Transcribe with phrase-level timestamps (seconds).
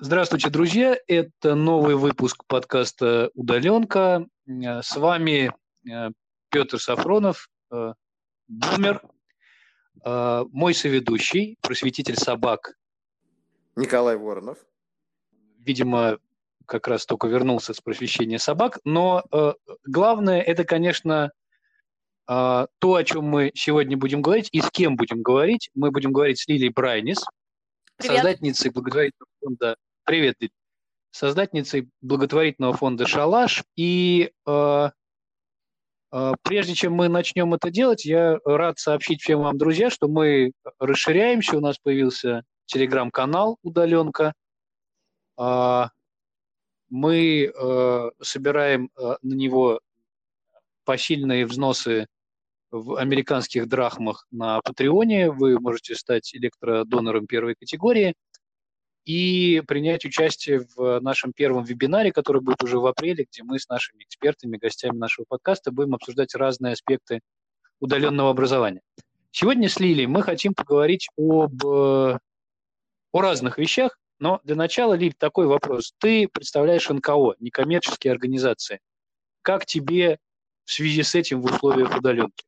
[0.00, 0.98] Здравствуйте, друзья!
[1.06, 4.26] Это новый выпуск подкаста «Удаленка».
[4.44, 5.52] С вами
[5.88, 6.10] э,
[6.50, 7.92] Петр Сафронов, э,
[8.48, 9.02] бумер,
[10.04, 12.74] э, мой соведущий, просветитель собак.
[13.76, 14.58] Николай Воронов.
[15.60, 16.18] Видимо,
[16.66, 18.80] как раз только вернулся с просвещения собак.
[18.84, 19.24] Но
[19.86, 21.30] главное, это, конечно,
[22.26, 25.70] то, о чем мы сегодня будем говорить и с кем будем говорить.
[25.74, 27.24] Мы будем говорить с Лилией Брайнис,
[27.96, 28.16] Привет.
[28.16, 30.50] создательницей благотворительного фонда Привет, Лиль.
[31.10, 33.62] Создательницей благотворительного фонда «Шалаш».
[33.76, 34.90] И э,
[36.12, 40.52] э, прежде чем мы начнем это делать, я рад сообщить всем вам, друзья, что мы
[40.78, 41.56] расширяемся.
[41.56, 44.34] У нас появился телеграм-канал «Удаленка».
[45.38, 45.86] Э,
[46.90, 49.80] мы э, собираем э, на него
[50.84, 52.06] посильные взносы
[52.70, 55.30] в американских драхмах на Патреоне.
[55.30, 58.14] Вы можете стать электродонором первой категории–
[59.04, 63.68] и принять участие в нашем первом вебинаре, который будет уже в апреле, где мы с
[63.68, 67.20] нашими экспертами, гостями нашего подкаста будем обсуждать разные аспекты
[67.80, 68.80] удаленного образования.
[69.30, 72.18] Сегодня с Лилией мы хотим поговорить об, о
[73.12, 75.92] разных вещах, но для начала, Лиль, такой вопрос.
[75.98, 78.80] Ты представляешь НКО, некоммерческие организации.
[79.42, 80.18] Как тебе
[80.64, 82.44] в связи с этим в условиях удаленки?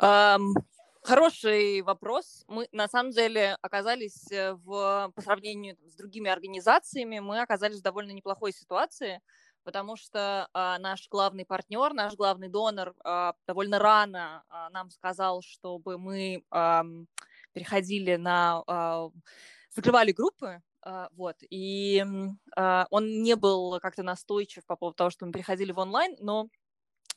[0.00, 0.54] Um,
[1.02, 2.44] Хороший вопрос.
[2.46, 7.82] Мы на самом деле оказались э, в, по сравнению с другими организациями, мы оказались в
[7.82, 9.22] довольно неплохой ситуации,
[9.64, 15.40] потому что а, наш главный партнер, наш главный донор а, довольно рано а, нам сказал,
[15.42, 16.84] чтобы мы а,
[17.52, 19.08] переходили на, а,
[19.74, 22.04] закрывали группы, а, вот, и
[22.56, 26.48] а, он не был как-то настойчив по поводу того, что мы переходили в онлайн, но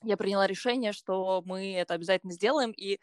[0.03, 2.99] я приняла решение, что мы это обязательно сделаем, и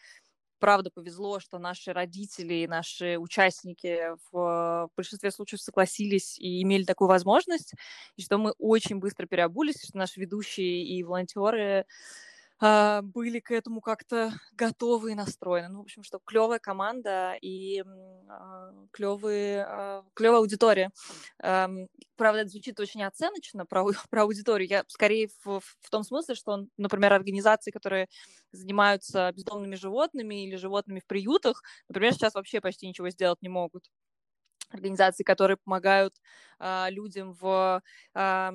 [0.60, 7.08] правда повезло, что наши родители и наши участники в большинстве случаев согласились и имели такую
[7.08, 7.74] возможность,
[8.16, 11.86] и что мы очень быстро переобулись, что наши ведущие и волонтеры
[12.60, 15.68] а, были к этому как-то готовы и настроены.
[15.68, 17.82] Ну, в общем, что клевая команда и
[18.28, 20.90] а, клевые, а, клевая аудитория.
[21.38, 24.68] Правда, это звучит очень оценочно про, про аудиторию.
[24.68, 28.08] Я скорее в, в том смысле, что, например, организации, которые
[28.52, 33.84] занимаются бездомными животными или животными в приютах, например, сейчас вообще почти ничего сделать не могут
[34.70, 36.14] организации, которые помогают
[36.60, 37.82] э, людям в,
[38.14, 38.50] э,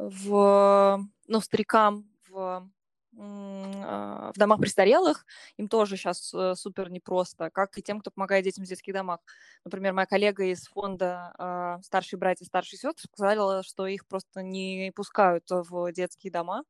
[0.00, 2.68] в ну, старикам в
[3.16, 5.24] а, в домах престарелых,
[5.56, 9.20] им тоже сейчас э, супер непросто, как и тем, кто помогает детям в детских домах.
[9.64, 14.90] Например, моя коллега из фонда э, «Старшие братья, старшие сестры» сказала, что их просто не
[14.96, 16.64] пускают в детские дома,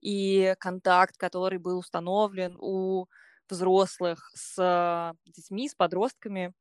[0.00, 3.06] и контакт, который был установлен у
[3.48, 6.52] взрослых с детьми, с подростками,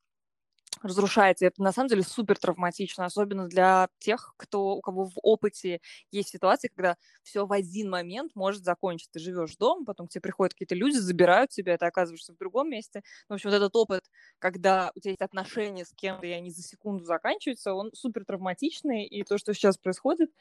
[0.82, 1.46] разрушается.
[1.46, 5.82] Это на самом деле супер травматично, особенно для тех, кто, у кого в опыте
[6.12, 9.14] есть ситуации, когда все в один момент может закончиться.
[9.14, 12.70] Ты живешь дома, потом к тебе приходят какие-то люди, забирают тебя, ты оказываешься в другом
[12.70, 13.04] месте.
[13.30, 14.04] Ну, в общем, вот этот опыт,
[14.40, 19.06] когда у тебя есть отношения с кем-то, и они за секунду заканчиваются, он супер травматичный,
[19.06, 20.32] и то, что сейчас происходит,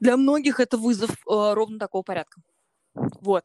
[0.00, 2.40] для многих это вызов э, ровно такого порядка.
[2.94, 3.44] Вот.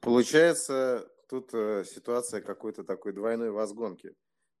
[0.00, 4.14] Получается, тут э, ситуация какой-то такой двойной возгонки.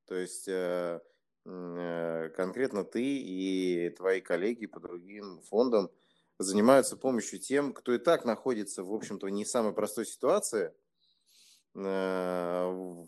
[0.06, 1.00] То есть э,
[1.46, 5.90] э, конкретно ты и твои коллеги по другим фондам
[6.38, 10.74] занимаются помощью тем, кто и так находится, в общем-то, не самой простой ситуации.
[11.74, 13.04] Э,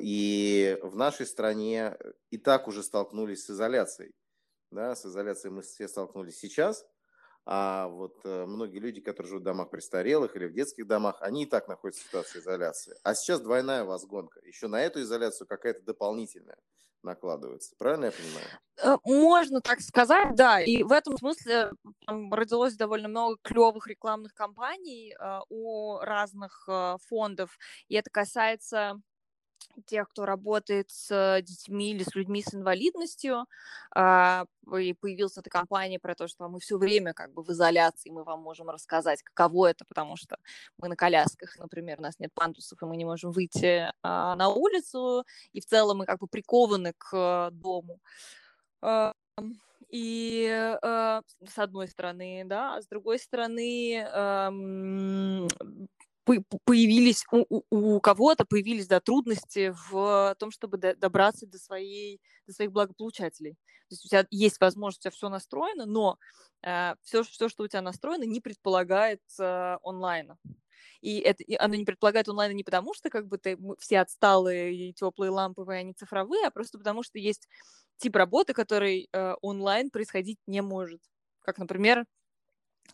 [0.00, 1.96] и в нашей стране
[2.30, 4.14] и так уже столкнулись с изоляцией.
[4.70, 6.84] Да, с изоляцией мы все столкнулись сейчас.
[7.48, 11.44] А вот э, многие люди, которые живут в домах престарелых или в детских домах, они
[11.44, 12.96] и так находятся в ситуации изоляции.
[13.04, 14.40] А сейчас двойная возгонка.
[14.40, 16.58] Еще на эту изоляцию какая-то дополнительная
[17.06, 17.74] накладывается.
[17.78, 18.46] Правильно я понимаю?
[18.82, 20.60] Э, можно так сказать, да.
[20.60, 21.70] И в этом смысле
[22.04, 27.56] там родилось довольно много клевых рекламных кампаний э, у разных э, фондов.
[27.88, 29.00] И это касается
[29.86, 33.46] тех, кто работает с детьми или с людьми с инвалидностью.
[33.94, 34.46] А,
[34.78, 38.24] и появилась эта компания про то, что мы все время как бы в изоляции, мы
[38.24, 40.38] вам можем рассказать, каково это, потому что
[40.78, 44.48] мы на колясках, например, у нас нет пандусов, и мы не можем выйти а, на
[44.48, 48.00] улицу, и в целом мы как бы прикованы к дому.
[48.82, 49.12] А,
[49.90, 54.04] и э, с одной стороны, да, с другой стороны,
[56.64, 62.72] появились у, у, кого-то появились да, трудности в том, чтобы добраться до, своей, до своих
[62.72, 63.52] благополучателей.
[63.88, 66.18] То есть у тебя есть возможность, у тебя все настроено, но
[66.62, 70.36] э, все, все, что у тебя настроено, не предполагает э, онлайна.
[71.00, 74.74] И это и оно не предполагает онлайна не потому, что как бы ты, все отсталые
[74.74, 77.48] и теплые ламповые, они цифровые, а просто потому, что есть
[77.98, 81.00] тип работы, который э, онлайн происходить не может.
[81.42, 82.04] Как, например,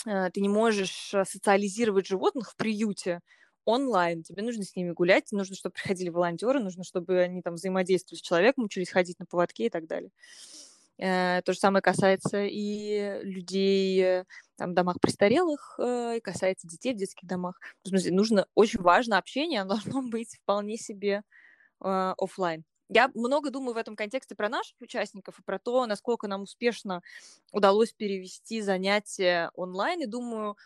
[0.05, 3.21] ты не можешь э, социализировать животных в приюте
[3.65, 4.23] онлайн.
[4.23, 8.23] Тебе нужно с ними гулять, нужно, чтобы приходили волонтеры, нужно, чтобы они там взаимодействовали с
[8.23, 10.11] человеком, учились ходить на поводке и так далее.
[10.99, 14.25] Э, то же самое касается и людей
[14.57, 17.61] там, в домах престарелых, э, и касается детей в детских домах.
[17.83, 21.23] В смысле, нужно, очень важно общение, оно должно быть вполне себе
[21.85, 22.65] э, офлайн.
[22.95, 27.03] Я много думаю в этом контексте про наших участников и про то, насколько нам успешно
[27.51, 30.03] удалось перевести занятия онлайн.
[30.03, 30.59] И думаю,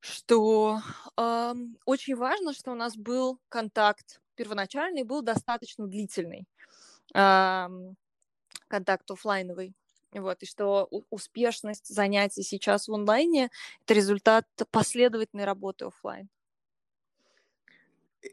[0.00, 0.80] что
[1.16, 1.54] э,
[1.84, 6.48] очень важно, что у нас был контакт первоначальный, был достаточно длительный.
[7.14, 7.68] Э,
[8.66, 9.74] контакт офлайновый.
[10.10, 13.50] Вот, и что успешность занятий сейчас в онлайне–
[13.84, 16.28] это результат последовательной работы офлайн.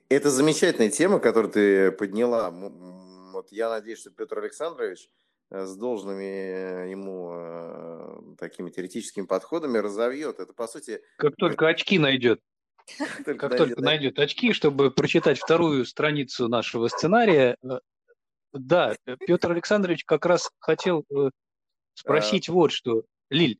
[0.09, 2.51] Это замечательная тема, которую ты подняла.
[3.41, 5.09] Вот я надеюсь, что Петр Александрович
[5.49, 10.39] э, с должными э, ему э, такими теоретическими подходами разовьет.
[10.39, 11.01] Это, по сути...
[11.17, 12.39] Как только очки найдет.
[13.25, 17.57] Как только найдет очки, чтобы прочитать вторую страницу нашего сценария,
[18.53, 18.95] да,
[19.25, 21.03] Петр Александрович как раз хотел
[21.95, 22.51] спросить а...
[22.51, 23.05] вот что.
[23.31, 23.57] Лиль,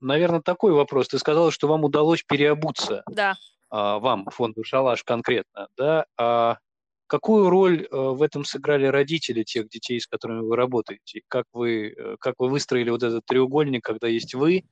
[0.00, 1.08] наверное, такой вопрос.
[1.08, 3.02] Ты сказала, что вам удалось переобуться.
[3.10, 3.34] Да.
[3.70, 6.06] А, вам, фонду «Шалаш» конкретно, да?
[6.16, 6.58] А
[7.06, 11.22] какую роль в этом сыграли родители тех детей, с которыми вы работаете?
[11.28, 14.64] Как вы, э, как вы выстроили вот этот треугольник, когда есть вы,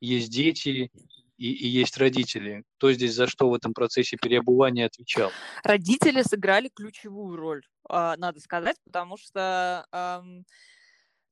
[0.00, 0.90] есть дети
[1.38, 2.64] и, и есть родители.
[2.76, 5.30] Кто здесь за что в этом процессе переобувания отвечал?
[5.62, 9.86] Родители сыграли ключевую роль, а, надо сказать, потому что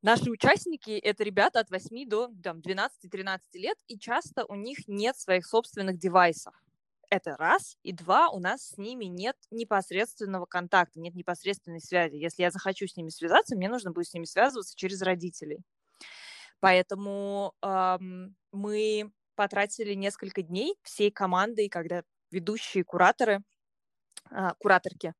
[0.03, 5.17] наши участники— это ребята от 8 до там, 12-13 лет, и часто у них нет
[5.17, 6.55] своих собственных девайсов.
[7.11, 7.76] Это раз.
[7.82, 12.17] И два, у нас с ними нет непосредственного контакта, нет непосредственной связи.
[12.17, 15.58] Если я захочу с ними связаться, мне нужно будет с ними связываться через родителей.
[16.61, 23.43] Поэтому эм, мы потратили несколько дней всей командой, когда ведущие кураторы,
[24.31, 25.14] а, кураторки,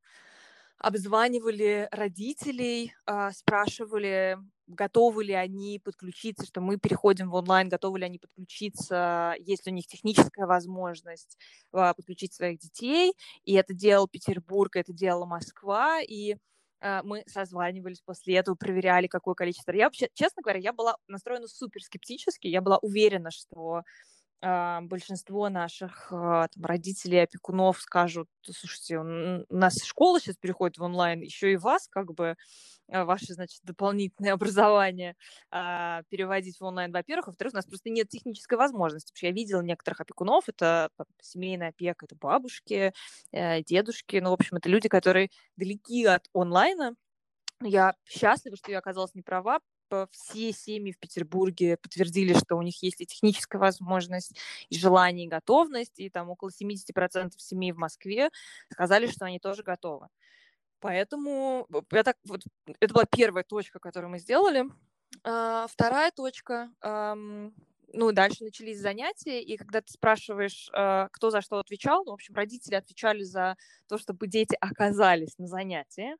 [0.79, 8.05] обзванивали родителей, а, спрашивали, готовы ли они подключиться, что мы переходим в онлайн, готовы ли
[8.05, 11.39] они подключиться, есть ли у них техническая возможность
[11.73, 13.15] а, подключить своих детей.
[13.45, 16.37] И это делал Петербург, это делала Москва, и
[17.05, 19.73] мы созванивались после этого, проверяли, какое количество.
[19.73, 23.83] Я вообще, честно говоря, я была настроена супер скептически, я была уверена, что а,
[24.43, 31.21] большинство наших а, там, родителей, опекунов скажут, слушайте, у нас школа сейчас переходит в онлайн,
[31.21, 32.37] еще и вас, как бы,
[32.91, 35.17] а, ваше, значит, дополнительное образование
[35.51, 37.29] переводить в онлайн, во-первых.
[37.29, 39.13] Во-вторых, у нас просто нет технической возможности.
[39.13, 40.91] Потому я видела некоторых опекунов, это
[41.21, 42.93] семейная опека, это бабушки,
[43.33, 46.95] э, дедушки, ну, в общем, это люди, которые далеки от онлайна,
[47.63, 49.61] я счастлива, что я оказалась не права,
[50.11, 54.37] все семьи в Петербурге подтвердили, что у них есть и техническая возможность,
[54.69, 58.31] и желание, и готовность, и там около 70% семей в Москве
[58.71, 60.09] сказали, что они тоже готовы.
[60.81, 62.43] Поэтому это, вот,
[62.81, 64.65] это была первая точка, которую мы сделали.
[65.25, 67.55] А, вторая точка, эм,
[67.93, 72.15] ну, дальше начались занятия, и когда ты спрашиваешь, э, кто за что отвечал, ну, в
[72.15, 73.57] общем, родители отвечали за
[73.89, 76.17] то, чтобы дети оказались на занятии,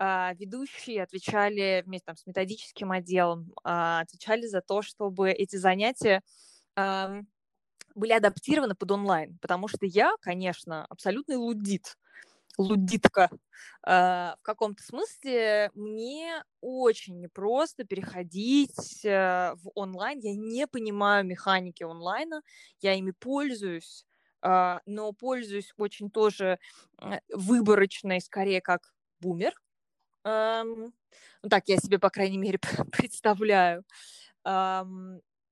[0.00, 6.22] ведущие отвечали вместе там, с методическим отделом, а, отвечали за то, чтобы эти занятия
[7.94, 11.96] были адаптированы под онлайн, потому что я, конечно, абсолютный лудит,
[12.58, 13.30] лудитка.
[13.82, 20.20] А, в каком-то смысле мне очень непросто переходить э, в онлайн.
[20.20, 22.42] Я не понимаю механики онлайна,
[22.80, 24.06] я ими пользуюсь,
[24.42, 26.58] но пользуюсь очень тоже
[27.00, 29.54] э, выборочно и скорее как бумер,
[30.24, 32.58] ну, так я себе, по крайней мере,
[32.92, 33.84] представляю.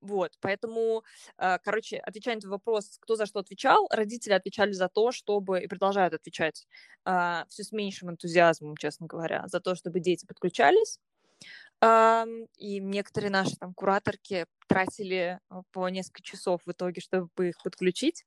[0.00, 1.04] Вот, поэтому,
[1.38, 5.60] а, короче, отвечая на этот вопрос, кто за что отвечал, родители отвечали за то, чтобы,
[5.62, 6.66] и продолжают отвечать,
[7.04, 10.98] а, все с меньшим энтузиазмом, честно говоря, за то, чтобы дети подключались.
[11.82, 18.24] И некоторые наши там кураторки тратили а, по несколько часов в итоге, чтобы их подключить.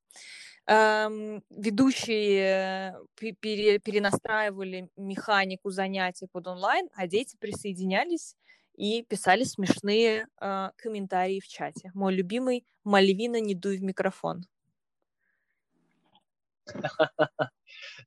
[0.68, 1.38] Ведущие
[3.16, 8.36] перенастраивали механику занятий под онлайн, а дети присоединялись
[8.78, 11.92] и писали смешные э, комментарии в чате.
[11.94, 14.44] Мой любимый «Мальвина, не дуй в микрофон».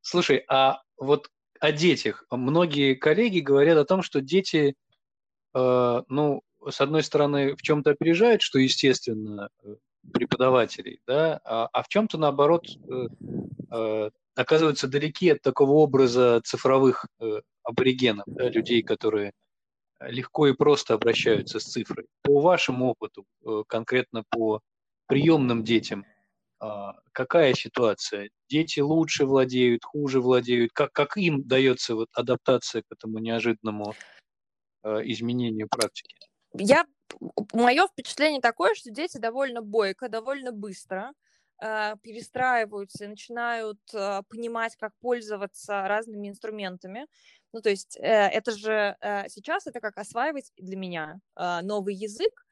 [0.02, 2.24] Слушай, а вот о детях.
[2.30, 4.74] Многие коллеги говорят о том, что дети, э,
[5.54, 9.76] ну, с одной стороны, в чем-то опережают, что естественно, э,
[10.12, 13.06] преподавателей, да, а, а в чем-то, наоборот, э,
[13.70, 19.32] э, оказываются далеки от такого образа цифровых э, аборигенов, да, людей, которые
[20.00, 22.06] легко и просто обращаются с цифрой.
[22.22, 24.60] По вашему опыту, э, конкретно по
[25.06, 26.04] приемным детям,
[26.62, 26.66] э,
[27.12, 28.30] какая ситуация?
[28.48, 30.72] Дети лучше владеют, хуже владеют?
[30.72, 33.94] Как, как им дается вот адаптация к этому неожиданному э,
[34.84, 36.16] изменению практики?
[36.54, 36.84] Я
[37.52, 41.12] мое впечатление такое, что дети довольно бойко, довольно быстро
[41.62, 47.06] э, перестраиваются начинают э, понимать, как пользоваться разными инструментами.
[47.52, 51.94] Ну, то есть э, это же э, сейчас это как осваивать для меня э, новый
[51.94, 52.46] язык,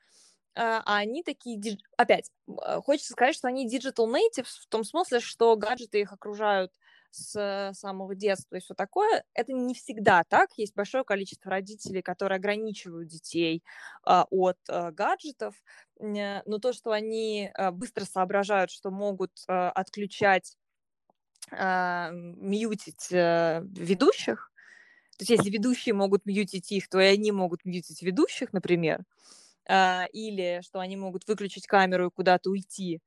[0.55, 5.21] э, а они такие, опять, э, хочется сказать, что они digital natives в том смысле,
[5.21, 6.73] что гаджеты их окружают
[7.11, 10.51] с самого детства и все такое, это не всегда так.
[10.57, 13.63] Есть большое количество родителей, которые ограничивают детей
[14.05, 15.55] а, от а, гаджетов,
[15.99, 20.57] но то, что они а, быстро соображают, что могут отключать,
[21.51, 24.51] мьютить а, ведущих,
[25.19, 29.05] то есть если ведущие могут мьютить их, то и они могут мьютить ведущих, например,
[29.67, 33.01] или что они могут выключить камеру и куда-то уйти,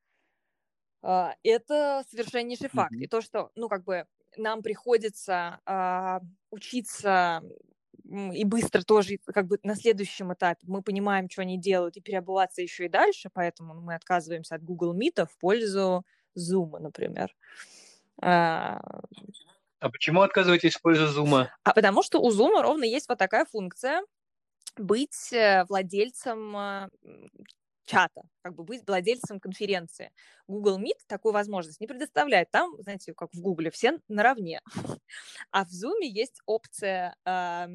[1.01, 2.94] это совершеннейший факт.
[2.94, 3.03] Mm-hmm.
[3.03, 4.06] И то, что, ну, как бы
[4.38, 7.41] нам приходится а, учиться
[8.34, 12.62] и быстро тоже, как бы на следующем этапе мы понимаем, что они делают, и переобуваться
[12.62, 16.03] еще и дальше, поэтому мы отказываемся от Google Meet в пользу
[16.36, 17.36] Zoom, например.
[18.22, 18.82] А,
[19.79, 21.48] а почему отказываетесь в пользу Zoom?
[21.63, 24.01] А потому что у Zoom ровно есть вот такая функция
[24.75, 26.89] быть э, владельцем
[27.89, 30.12] чата, как бы быть владельцем конференции.
[30.48, 32.51] Google Meet такую возможность не предоставляет.
[32.51, 34.62] Там, знаете, как в Google, все наравне.
[35.51, 37.67] А в Zoom есть опция э,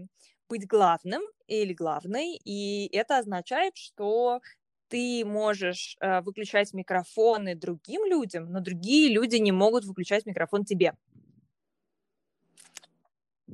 [0.49, 4.41] быть главным или главной, и это означает, что
[4.89, 10.95] ты можешь э, выключать микрофоны другим людям, но другие люди не могут выключать микрофон тебе.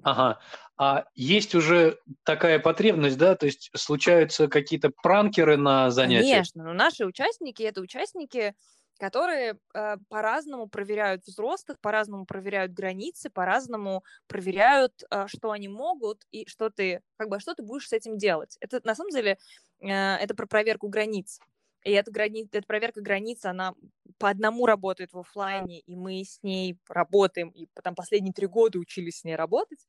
[0.02, 0.38] Ага.
[0.76, 3.34] А есть уже такая потребность, да?
[3.34, 6.30] То есть случаются какие-то пранкеры на занятиях?
[6.30, 8.54] Конечно, но наши участники это участники,
[8.98, 16.46] которые э, по-разному проверяют взрослых, по-разному проверяют границы, по-разному проверяют, э, что они могут и
[16.48, 18.56] что ты, как бы, что ты будешь с этим делать.
[18.60, 19.38] Это на самом деле
[19.80, 21.40] э, это про проверку границ.
[21.84, 22.46] И эта, грани...
[22.52, 23.74] эта проверка границ, она
[24.18, 28.78] по одному работает в офлайне, и мы с ней работаем, и там последние три года
[28.78, 29.86] учились с ней работать,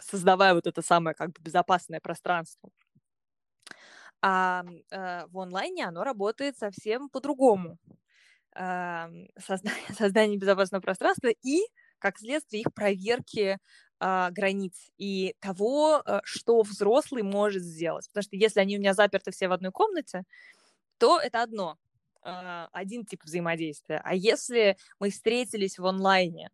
[0.00, 2.70] создавая вот это самое как бы безопасное пространство.
[4.20, 7.78] А э, в онлайне оно работает совсем по-другому.
[8.56, 9.06] Э,
[9.38, 11.60] создание, создание безопасного пространства и,
[11.98, 13.58] как следствие, их проверки
[14.00, 18.08] э, границ и того, э, что взрослый может сделать.
[18.08, 20.24] Потому что если они у меня заперты все в одной комнате,
[20.98, 21.78] то это одно,
[22.24, 24.00] э, один тип взаимодействия.
[24.04, 26.50] А если мы встретились в онлайне,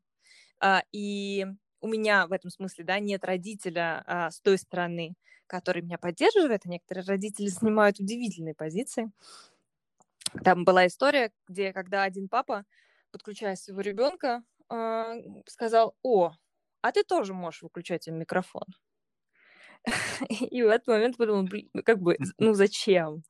[0.63, 1.47] э, и
[1.85, 5.15] у меня в этом смысле, да, нет родителя а, с той стороны,
[5.47, 9.11] который меня поддерживает, а некоторые родители занимают удивительные позиции.
[10.43, 12.65] Там была история, где когда один папа,
[13.13, 15.15] подключая своего ребенка, а,
[15.47, 16.33] сказал, о,
[16.85, 18.67] а ты тоже можешь выключать им микрофон.
[20.29, 23.23] И в этот момент подумал, ну, как бы, ну зачем?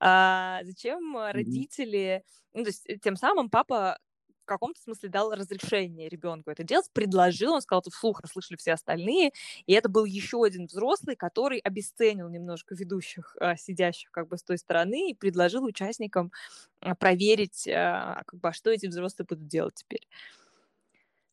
[0.00, 2.24] А, зачем родители...
[2.52, 3.98] Ну, то есть тем самым папа
[4.42, 8.72] в каком-то смысле дал разрешение ребенку это делать, предложил, он сказал это вслух, расслышали все
[8.72, 9.30] остальные,
[9.66, 14.42] и это был еще один взрослый, который обесценил немножко ведущих, а, сидящих как бы с
[14.42, 16.32] той стороны, и предложил участникам
[16.80, 20.08] а, проверить, а, как бы, а что эти взрослые будут делать теперь.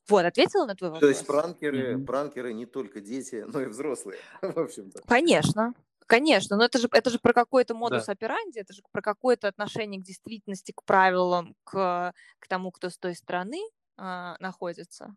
[0.09, 1.01] Вот, ответила на твой вопрос.
[1.01, 2.05] То есть пранкеры, mm-hmm.
[2.05, 5.01] пранкеры не только дети, но и взрослые, в общем-то.
[5.07, 5.73] Конечно,
[6.05, 8.11] Конечно, но это же, это же про какой-то модус да.
[8.13, 12.97] операнди, это же про какое-то отношение к действительности, к правилам, к, к тому, кто с
[12.97, 13.59] той стороны
[13.97, 15.15] а, находится.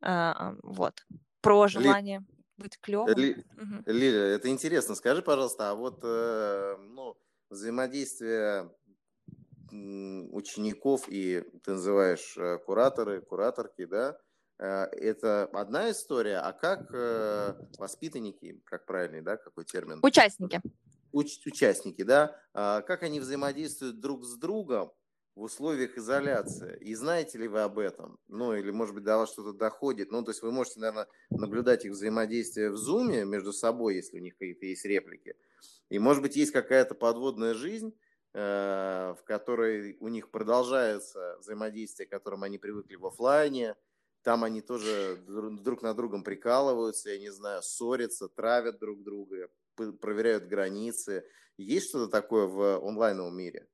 [0.00, 1.06] А, вот.
[1.42, 2.24] Про желание Ли...
[2.56, 3.16] быть клевым.
[3.16, 3.44] Ли...
[3.56, 3.82] Угу.
[3.86, 4.94] Лиля, это интересно.
[4.94, 7.16] Скажи, пожалуйста, а вот э, ну,
[7.50, 8.70] взаимодействие
[9.72, 14.18] учеников и ты называешь э, кураторы, кураторки, да,
[14.58, 20.00] Э, это одна история, а как э, воспитанники, как правильный, да, какой термин?
[20.02, 20.60] Участники.
[21.12, 24.92] Уч- участники, да, а как они взаимодействуют друг с другом
[25.34, 26.78] в условиях изоляции.
[26.80, 28.18] И знаете ли вы об этом?
[28.28, 30.10] Ну, или, может быть, до вас что-то доходит.
[30.10, 34.22] Ну, то есть вы можете, наверное, наблюдать их взаимодействие в зуме между собой, если у
[34.22, 35.36] них какие-то есть реплики.
[35.90, 37.94] И, может быть, есть какая-то подводная жизнь,
[38.36, 43.76] в которой у них продолжается взаимодействие, к которому они привыкли в офлайне.
[44.22, 49.48] Там они тоже друг на другом прикалываются, я не знаю, ссорятся, травят друг друга,
[50.00, 51.24] проверяют границы.
[51.56, 53.68] Есть что-то такое в онлайновом мире?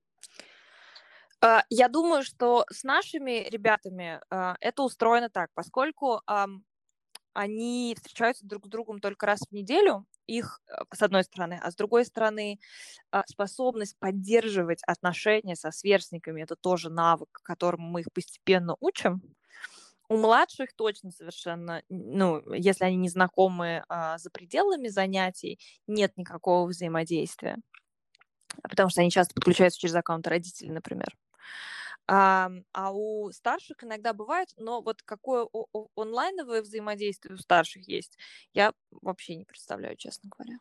[1.40, 6.20] А, я думаю, что с нашими ребятами а, это устроено так, поскольку
[7.32, 11.70] они встречаются друг с другом только раз в неделю, их, э, с одной стороны, а
[11.70, 12.58] с другой стороны,
[13.10, 19.22] а, способность поддерживать отношения со сверстниками– это тоже навык, которому мы их постепенно учим.
[20.08, 26.68] У младших точно совершенно, ну, если они не знакомы а, за пределами занятий, нет никакого
[26.68, 27.56] взаимодействия,
[28.62, 31.16] потому что они часто подключаются через аккаунты родителей, например.
[32.14, 35.46] А, а у старших иногда бывает, но вот какое
[35.96, 38.18] онлайновое взаимодействие у старших есть,
[38.52, 40.58] я вообще не представляю, честно говоря.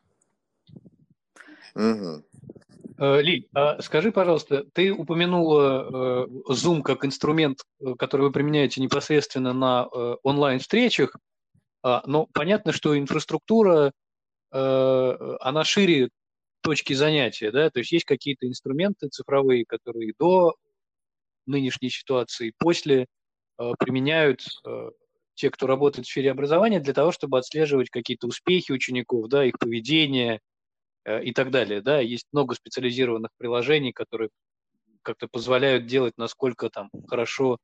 [1.74, 3.20] Угу.
[3.20, 9.52] Ли, а скажи, пожалуйста, ты упомянула э, Zoom как инструмент, э, который вы применяете непосредственно
[9.52, 9.84] на
[10.22, 11.16] онлайн-встречах,
[11.82, 13.92] а, но понятно, что инфраструктура,
[14.50, 16.08] она шире
[16.62, 20.54] точки занятия, да, то есть есть какие-то инструменты цифровые, которые до
[21.46, 23.06] нынешней ситуации, после
[23.78, 24.44] применяют
[25.34, 29.58] те, кто работает в сфере образования, для того, чтобы отслеживать какие-то успехи учеников, да, их
[29.58, 30.40] поведение,
[31.04, 31.80] Э, и так далее.
[31.82, 32.00] Да?
[32.00, 34.30] Есть много специализированных приложений, которые
[35.02, 37.58] как-то позволяют делать, насколько там хорошо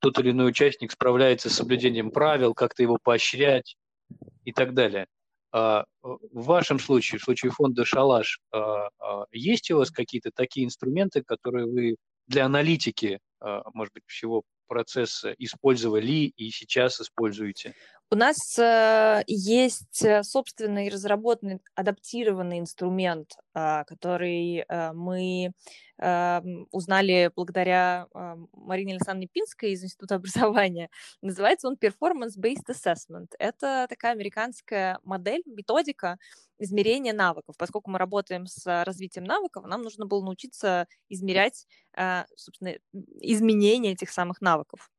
[0.00, 3.76] тот или иной участник справляется с соблюдением правил, как-то его поощрять
[4.44, 5.06] и так далее.
[5.52, 10.66] А в вашем случае, в случае фонда «Шалаш», а, а, есть у вас какие-то такие
[10.66, 11.96] инструменты, которые вы
[12.28, 17.74] для аналитики, а, может быть, всего процесса использовали и сейчас используете?
[18.12, 25.52] У нас э, есть э, собственный разработанный адаптированный инструмент, э, который э, мы
[26.72, 28.08] узнали благодаря
[28.52, 30.90] Марине Александровне Пинской из Института образования.
[31.20, 33.28] Называется он Performance-Based Assessment.
[33.38, 36.18] Это такая американская модель, методика
[36.58, 37.54] измерения навыков.
[37.56, 41.68] Поскольку мы работаем с развитием навыков, нам нужно было научиться измерять,
[42.34, 42.74] собственно,
[43.20, 44.90] изменения этих самых навыков.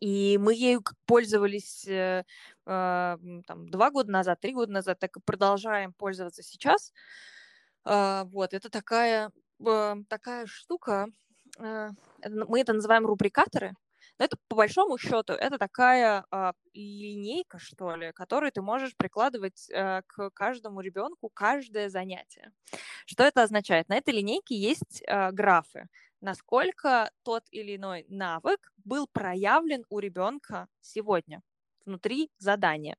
[0.00, 2.24] И мы ею пользовались э,
[2.66, 3.16] э,
[3.46, 6.92] там, два года назад, три года назад, так и продолжаем пользоваться сейчас.
[7.84, 9.30] Э, вот, это такая,
[9.64, 11.06] э, такая штука,
[11.58, 11.90] э,
[12.24, 13.74] мы это называем рубрикаторы,
[14.18, 19.68] но это по большому счету это такая э, линейка, что ли, которую ты можешь прикладывать
[19.70, 22.52] э, к каждому ребенку каждое занятие.
[23.06, 23.88] Что это означает?
[23.88, 25.88] На этой линейке есть э, графы
[26.20, 31.42] насколько тот или иной навык был проявлен у ребенка сегодня
[31.84, 32.96] внутри задания.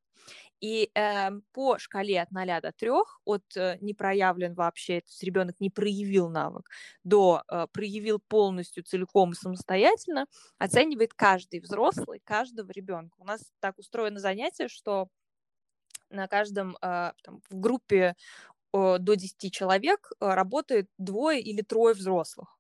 [0.60, 2.90] И э, по шкале от 0 до 3,
[3.26, 6.70] от э, не проявлен вообще, то есть ребенок не проявил навык,
[7.04, 10.26] до э, проявил полностью, целиком и самостоятельно,
[10.58, 13.16] оценивает каждый взрослый, каждого ребенка.
[13.20, 15.10] У нас так устроено занятие, что
[16.10, 18.16] на каждом, э, там, в группе
[18.74, 22.57] э, до 10 человек э, работает двое или трое взрослых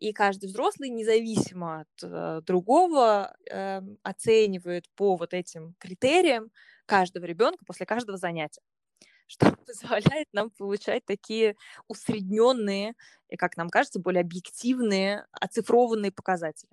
[0.00, 6.50] и каждый взрослый, независимо от э, другого, э, оценивает по вот этим критериям
[6.86, 8.62] каждого ребенка после каждого занятия
[9.26, 11.54] что позволяет нам получать такие
[11.86, 12.94] усредненные
[13.28, 16.72] и, как нам кажется, более объективные, оцифрованные показатели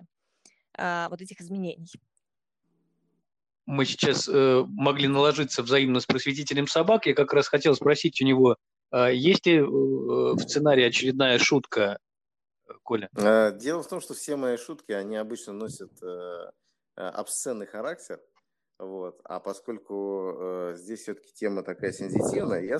[0.76, 1.92] э, вот этих изменений.
[3.66, 7.04] Мы сейчас э, могли наложиться взаимно с просветителем собак.
[7.04, 8.56] Я как раз хотел спросить у него,
[8.92, 11.98] э, есть ли э, в сценарии очередная шутка
[12.82, 13.08] Коля?
[13.16, 16.50] Э, дело в том, что все мои шутки, они обычно носят э,
[16.96, 18.20] э, обсценный характер.
[18.78, 19.20] Вот.
[19.24, 22.78] А поскольку здесь все-таки тема такая сензитивная, я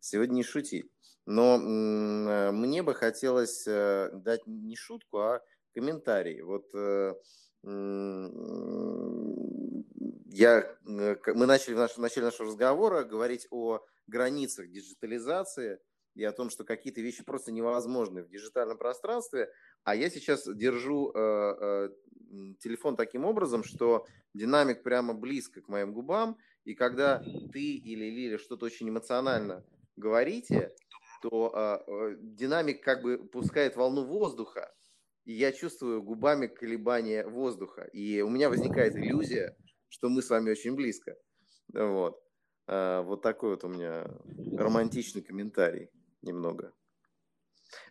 [0.00, 0.90] сегодня не шутить.
[1.26, 5.42] Но мне бы хотелось дать не шутку, а
[5.74, 6.40] комментарий.
[6.40, 6.64] Вот
[10.34, 15.78] я, мы начали в, наш, в начале нашего разговора говорить о границах диджитализации–
[16.14, 19.50] и о том, что какие-то вещи просто невозможны в диджитальном пространстве,
[19.84, 21.88] а я сейчас держу э, э,
[22.60, 27.22] телефон таким образом, что динамик прямо близко к моим губам, и когда
[27.52, 29.64] ты или Лиля что-то очень эмоционально
[29.96, 30.74] говорите,
[31.22, 34.72] то э, э, динамик как бы пускает волну воздуха,
[35.24, 39.56] и я чувствую губами колебания воздуха, и у меня возникает иллюзия,
[39.88, 41.16] что мы с вами очень близко.
[41.72, 42.20] Вот.
[42.66, 44.10] Э, вот такой вот у меня
[44.56, 45.90] романтичный комментарий
[46.22, 46.72] немного.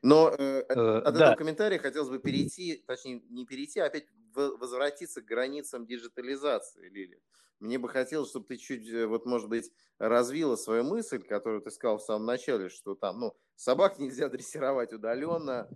[0.02, 1.26] Но э, от, э, от да.
[1.26, 7.22] этого комментария хотелось бы перейти, точнее, не перейти, а опять возвратиться к границам диджитализации, Лили.
[7.62, 11.70] Мне бы хотелось, чтобы ты чуть, э, вот, может быть, развила свою мысль, которую ты
[11.70, 15.70] сказал в самом начале, что там, ну, собак нельзя дрессировать удаленно,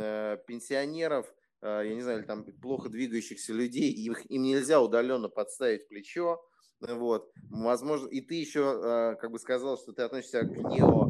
[0.00, 1.26] э, пенсионеров,
[1.60, 6.42] э, я не знаю, там плохо двигающихся людей, их, им нельзя удаленно подставить плечо,
[6.80, 11.08] вот, возможно, и ты еще, как бы сказал, что ты относишься к нео,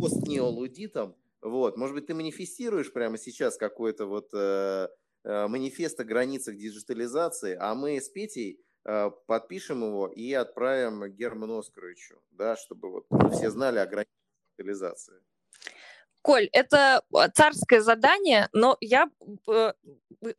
[0.00, 4.88] постнеолудитам, вот, может быть, ты манифестируешь прямо сейчас какой-то вот э,
[5.24, 12.22] манифест о границах диджитализации, а мы с Петей Э, подпишем его и отправим Герману Оскаровичу,
[12.30, 14.14] да, чтобы вот все знали о границах
[14.56, 15.20] реализации.
[16.22, 19.10] Коль, это а, царское задание, но я,
[19.48, 19.72] э,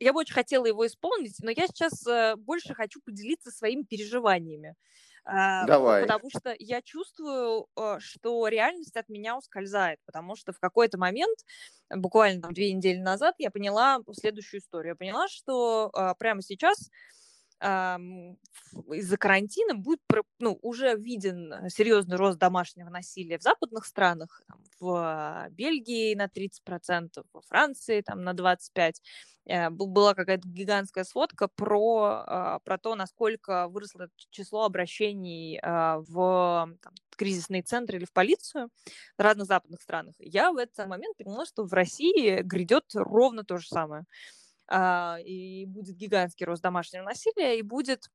[0.00, 4.74] я бы очень хотела его исполнить, но я сейчас э, больше хочу поделиться своими переживаниями.
[5.24, 6.02] А, Давай.
[6.02, 7.66] Потому что я чувствую,
[7.98, 11.38] что реальность от меня ускользает, потому что в какой-то момент,
[11.94, 14.92] буквально там, две недели назад, я поняла следующую историю.
[14.92, 16.90] Я поняла, что а, прямо сейчас
[17.62, 20.00] из-за карантина будет
[20.40, 24.42] ну, уже виден серьезный рост домашнего насилия в западных странах,
[24.80, 28.94] в Бельгии на 30%, во Франции там, на 25%.
[29.46, 36.76] Э, была какая-то гигантская сводка про, а, про то, насколько выросло число обращений а, в
[36.80, 38.68] там, кризисные центры или в полицию
[39.18, 40.14] в разных западных странах.
[40.18, 44.04] Я в этот момент поняла, что в России грядет ровно то же самое.
[44.68, 48.08] А, и будет гигантский рост домашнего насилия, и будет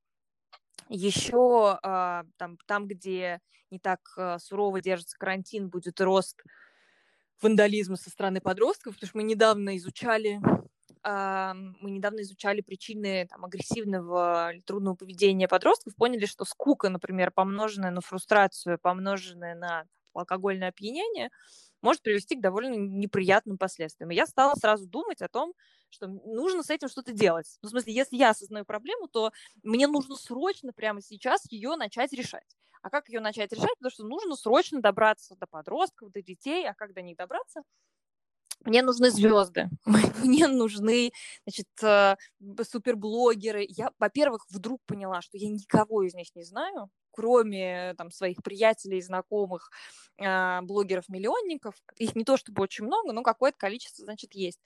[0.90, 6.42] еще там, там, где не так а, сурово держится карантин, будет рост
[7.42, 10.40] вандализма со стороны подростков, потому что мы недавно изучали
[11.14, 17.92] мы недавно изучали причины там, агрессивного или трудного поведения подростков, поняли, что скука, например, помноженная
[17.92, 21.30] на фрустрацию, помноженная на алкогольное опьянение,
[21.82, 24.12] может привести к довольно неприятным последствиям.
[24.12, 25.54] И я стала сразу думать о том,
[25.90, 27.58] что нужно с этим что-то делать.
[27.62, 29.32] Ну, в смысле, если я осознаю проблему, то
[29.64, 32.58] мне нужно срочно прямо сейчас ее начать решать.
[32.82, 33.70] А как ее начать решать?
[33.78, 36.68] Потому что нужно срочно добраться до подростков, до детей.
[36.68, 37.62] А как до них добраться?
[38.66, 39.70] Мне нужны звезды,
[40.24, 41.12] мне нужны,
[41.46, 42.16] значит, э,
[42.64, 43.66] суперблогеры.
[43.70, 49.02] Я, во-первых, вдруг поняла, что я никого из них не знаю, кроме там, своих приятелей,
[49.02, 49.70] знакомых,
[50.18, 54.60] э, блогеров-миллионников, их не то чтобы очень много, но какое-то количество, значит, есть.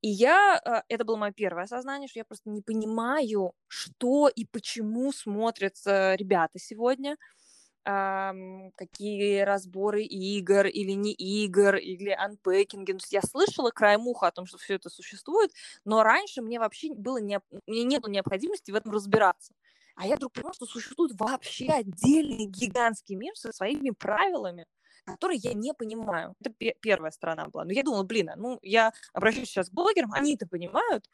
[0.00, 4.44] И я, э, это было мое первое осознание, что я просто не понимаю, что и
[4.46, 7.16] почему смотрят э, ребята сегодня, эм,
[7.84, 12.92] какие разборы игр или не игр, или анпекинги.
[12.92, 15.52] Есть я слышала краем уха о том, что все это существует,
[15.84, 19.52] но раньше мне вообще было не, мне не было необходимости в этом разбираться.
[19.96, 24.66] А я вдруг поняла, что существует вообще отдельный гигантский мир со своими правилами,
[25.04, 26.34] которые я не понимаю.
[26.40, 27.64] Это первая сторона была.
[27.64, 31.08] Но я думала, блин, а, ну, я обращаюсь сейчас к блогерам, они это понимают,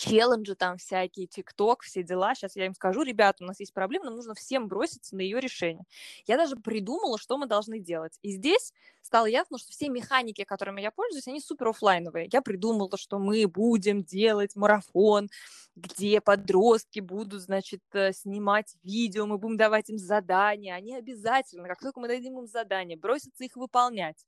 [0.00, 2.34] челленджи там всякие, ТикТок, все дела.
[2.34, 5.40] Сейчас я им скажу, ребята, у нас есть проблема, нам нужно всем броситься на ее
[5.40, 5.84] решение.
[6.26, 8.18] Я даже придумала, что мы должны делать.
[8.22, 12.30] И здесь стало ясно, что все механики, которыми я пользуюсь, они супер офлайновые.
[12.32, 15.28] Я придумала, что мы будем делать марафон,
[15.76, 20.74] где подростки будут, значит, э, снимать видео, мы будем давать им задания.
[20.74, 24.24] Они обязательно, как только мы дадим им задания, бросятся их выполнять.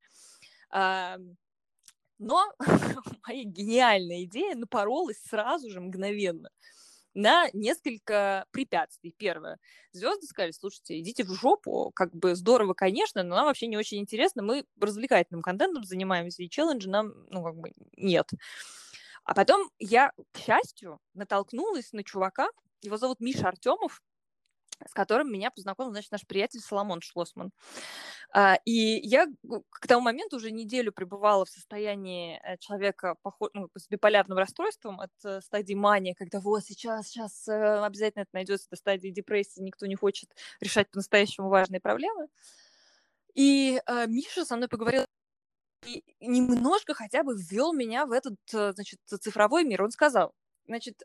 [2.22, 2.40] Но
[3.26, 6.50] моя гениальная идея напоролась сразу же, мгновенно,
[7.14, 9.12] на несколько препятствий.
[9.18, 9.58] Первое.
[9.90, 13.98] Звезды сказали, слушайте, идите в жопу, как бы здорово, конечно, но нам вообще не очень
[13.98, 18.30] интересно, мы развлекательным контентом занимаемся, и челленджи нам, ну, как бы, нет.
[19.24, 22.48] А потом я, к счастью, натолкнулась на чувака,
[22.82, 24.00] его зовут Миша Артемов,
[24.88, 27.52] с которым меня познакомил, значит, наш приятель Соломон Шлосман.
[28.34, 28.72] А, и
[29.06, 29.26] я
[29.70, 33.16] к тому моменту уже неделю пребывала в состоянии э, человека
[33.52, 38.30] ну, с биполярным расстройством от э, стадии мании, когда вот сейчас, сейчас э, обязательно это
[38.32, 40.30] найдется до стадии депрессии, никто не хочет
[40.60, 42.28] решать по-настоящему важные проблемы.
[43.34, 45.06] И Миша со мной поговорил
[45.86, 49.82] и немножко хотя бы ввел меня в этот, значит, цифровой мир.
[49.82, 50.34] Он сказал,
[50.66, 51.02] значит,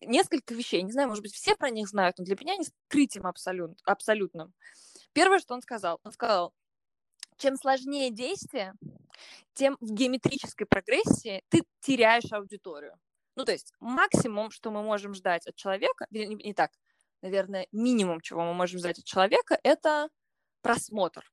[0.00, 0.82] несколько вещей.
[0.82, 4.52] Не знаю, может быть, все про них знают, но для меня они скрытием абсолют, абсолютным.
[5.12, 6.54] Первое, что он сказал, он сказал,
[7.36, 8.74] чем сложнее действие,
[9.54, 12.98] тем в геометрической прогрессии ты теряешь аудиторию.
[13.34, 16.72] Ну, то есть максимум, что мы можем ждать от человека, не, не так,
[17.22, 20.08] наверное, минимум, чего мы можем ждать от человека, это
[20.62, 21.30] просмотр.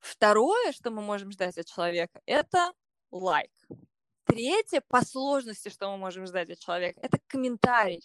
[0.00, 2.72] Второе, что мы можем ждать от человека, это
[3.10, 3.50] лайк.
[4.26, 8.02] Третье по сложности, что мы можем ждать от человека, это комментарий.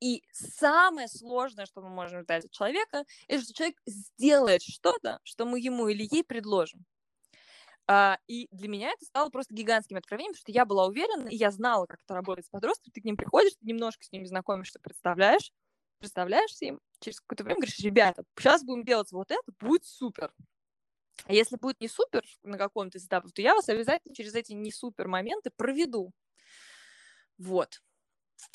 [0.00, 5.44] И самое сложное, что мы можем ждать от человека, это что человек сделает что-то, что
[5.44, 6.84] мы ему или ей предложим.
[7.90, 11.36] А, и для меня это стало просто гигантским откровением, потому что я была уверена, и
[11.36, 12.92] я знала, как это работает с подростками.
[12.92, 15.52] Ты к ним приходишь, ты немножко с ними знакомишься, представляешь,
[15.98, 20.32] представляешься им, через какое-то время говоришь, ребята, сейчас будем делать вот это, будет супер.
[21.26, 24.52] А если будет не супер на каком-то из этапов, то я вас обязательно через эти
[24.52, 26.12] не супер моменты проведу.
[27.38, 27.82] Вот.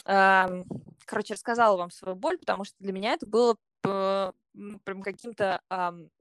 [0.04, 5.62] Короче, рассказала вам свою боль, потому что для меня это было прям каким-то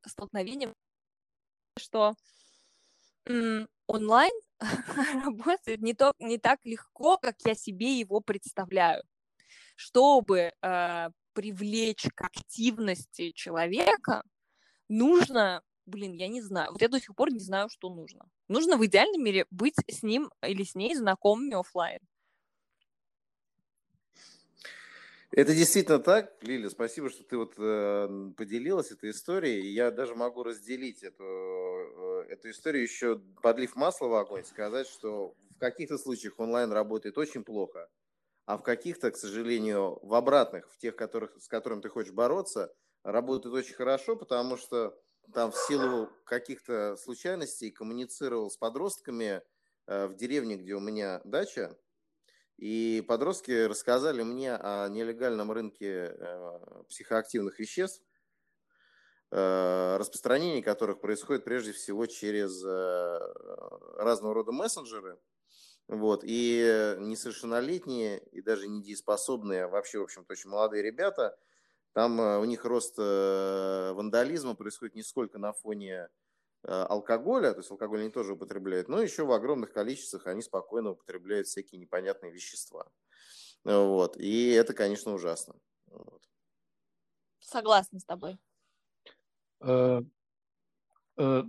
[0.06, 0.74] столкновением,
[1.78, 2.14] что
[3.86, 4.32] онлайн
[5.24, 9.04] работает не, то, не так легко, как я себе его представляю.
[9.76, 14.22] Чтобы э, привлечь к активности человека,
[14.88, 18.26] нужно, блин, я не знаю, вот я до сих пор не знаю, что нужно.
[18.48, 22.00] Нужно в идеальном мире быть с ним или с ней знакомыми офлайн.
[25.34, 26.68] Это действительно так, Лиля.
[26.68, 29.72] Спасибо, что ты вот э, поделилась этой историей.
[29.72, 35.34] Я даже могу разделить эту, э, эту историю еще, подлив масло в огонь, сказать, что
[35.56, 37.88] в каких-то случаях онлайн работает очень плохо,
[38.44, 42.70] а в каких-то, к сожалению, в обратных, в тех, которых, с которыми ты хочешь бороться,
[43.02, 44.94] работает очень хорошо, потому что
[45.32, 49.42] там в силу каких-то случайностей коммуницировал с подростками
[49.86, 51.76] э, в деревне, где у меня дача,
[52.58, 58.02] и подростки рассказали мне о нелегальном рынке э, психоактивных веществ,
[59.30, 62.62] э, распространение которых происходит прежде всего через
[63.96, 65.18] разного рода мессенджеры.
[65.88, 66.22] Вот.
[66.24, 71.36] И несовершеннолетние, и даже недееспособные, а вообще, в общем-то, очень молодые ребята,
[71.92, 76.08] там у них рост вандализма происходит не сколько на фоне
[76.64, 80.90] Э, алкоголя, то есть алкоголь они тоже употребляют, но еще в огромных количествах они спокойно
[80.90, 82.86] употребляют всякие непонятные вещества.
[83.64, 84.16] Вот.
[84.16, 85.54] И это, конечно, ужасно.
[85.86, 86.22] Вот.
[87.40, 88.38] Согласна с тобой.
[89.60, 90.02] Э,
[91.16, 91.42] э,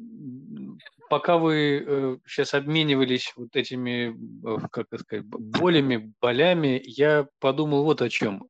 [1.11, 4.17] пока вы сейчас обменивались вот этими,
[4.71, 8.49] как сказать, болями, болями, я подумал вот о чем.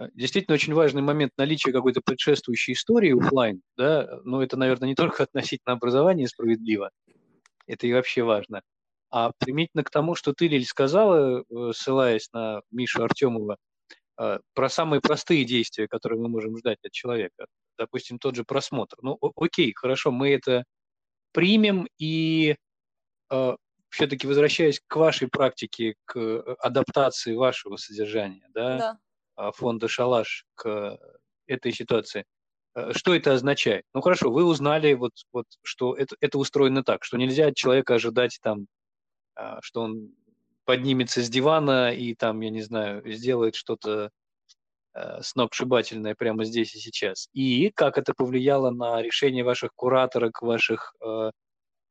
[0.00, 4.94] Э, действительно очень важный момент наличия какой-то предшествующей истории офлайн, да, но это, наверное, не
[4.94, 6.90] только относительно образования справедливо,
[7.66, 8.62] это и вообще важно,
[9.10, 13.56] а применительно к тому, что ты, Лиль, сказала, э, ссылаясь на Мишу Артемова,
[14.18, 17.46] э, про самые простые действия, которые мы можем ждать от человека.
[17.78, 18.96] Допустим, тот же просмотр.
[19.02, 20.64] Ну, окей, хорошо, мы это
[21.32, 22.56] примем и
[23.90, 28.98] все-таки возвращаясь к вашей практике, к адаптации вашего содержания, да, да
[29.54, 30.98] фонда «Шалаш» к
[31.46, 32.24] этой ситуации.
[32.74, 33.84] Э, что это означает?
[33.94, 37.94] Ну хорошо, вы узнали, вот, вот, что это, это устроено так, что нельзя от человека
[37.94, 38.66] ожидать, там,
[39.34, 40.10] а, что он
[40.64, 44.10] поднимется с дивана и там, я не знаю, сделает что-то
[44.94, 47.28] э, сногсшибательное прямо здесь и сейчас.
[47.32, 51.30] И как это повлияло на решение ваших кураторок, ваших э,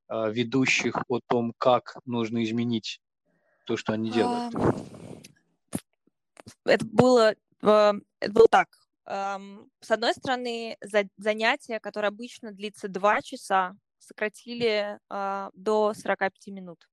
[0.09, 3.01] э, ведущих о том, как нужно изменить
[3.65, 4.53] то, что они делают?
[6.65, 8.67] Это было, это было так.
[9.05, 10.77] С одной стороны,
[11.17, 13.75] занятие, которое обычно длится два часа,
[14.09, 16.89] сократили а, до 45 минут.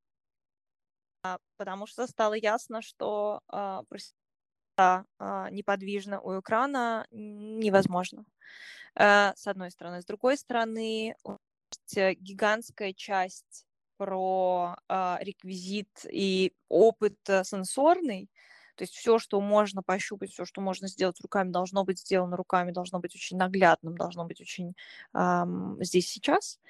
[1.22, 3.82] А, потому что стало ясно, что а,
[5.50, 8.24] неподвижно у экрана невозможно.
[8.94, 10.02] Э, с одной стороны.
[10.02, 11.16] С другой стороны,
[11.94, 13.66] гигантская часть
[13.96, 14.76] про
[15.20, 18.28] реквизит и опыт э, сенсорный,
[18.76, 22.70] то есть все, что можно пощупать, все, что можно сделать руками, должно быть сделано руками,
[22.70, 24.74] должно быть очень наглядным, должно быть очень
[25.14, 26.60] эм, здесь сейчас.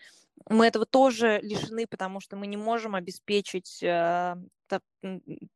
[0.48, 4.36] Мы этого тоже лишены, потому что мы не можем обеспечить э,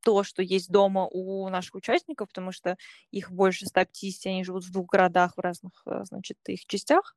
[0.02, 2.76] то, что есть дома у наших участников, потому что
[3.10, 7.16] их больше 150, они живут в двух городах в разных, э, значит, их частях.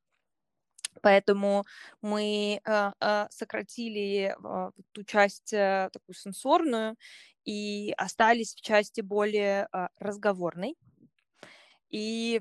[1.04, 1.66] Поэтому
[2.00, 6.96] мы э, э, сократили э, ту часть э, такую сенсорную
[7.44, 10.76] и остались в части более разговорной.
[11.90, 12.40] И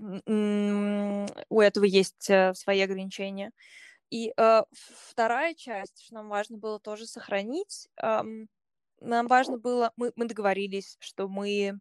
[1.50, 3.52] у этого есть э, свои ограничения.
[4.10, 10.26] И э, вторая часть, что нам важно было тоже сохранить, нам важно было, мы, мы
[10.26, 11.80] договорились, что мы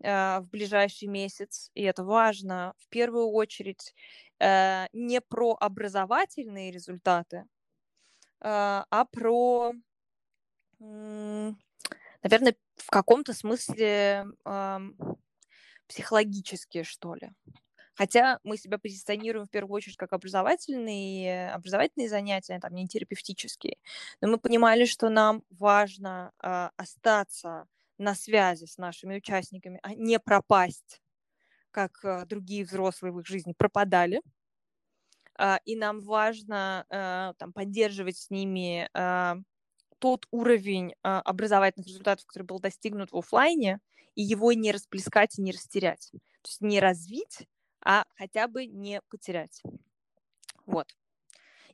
[0.00, 3.94] в ближайший месяц, и это важно, в первую очередь
[4.38, 7.44] э, не про образовательные результаты, э,
[8.40, 9.72] а про,
[10.78, 14.26] наверное, в каком-то смысле
[15.88, 17.30] психологические, что ли.
[17.94, 23.78] Хотя мы себя позиционируем в первую очередь как образовательные, образовательные занятия, там, не терапевтические.
[24.20, 27.66] Но мы понимали, что нам важно остаться
[27.98, 31.00] на связи с нашими участниками, а не пропасть
[31.76, 34.22] как э, другие взрослые в их жизни пропадали.
[35.38, 39.36] а, и нам важно а, там, поддерживать с ними а,
[39.98, 43.80] тот уровень образовательных результатов, который был достигнут в офлайне,
[44.14, 46.10] и его не расплескать и не растерять.
[46.12, 47.46] То есть не развить,
[47.82, 49.62] а хотя бы не потерять.
[50.64, 50.86] Вот.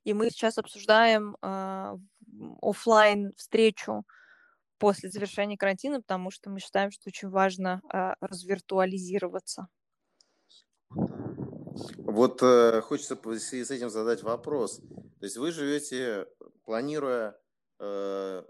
[0.04, 1.96] И мы сейчас обсуждаем э,
[2.60, 4.04] офлайн встречу
[4.82, 9.68] после завершения карантина, потому что мы считаем, что очень важно э, развиртуализироваться.
[11.98, 14.78] Вот э, хочется с этим задать вопрос.
[15.20, 16.26] То есть вы живете,
[16.64, 17.38] планируя,
[17.78, 18.42] э,